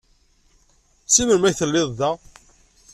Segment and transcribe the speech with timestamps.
[1.05, 2.11] Seg melmi ay telliḍ da?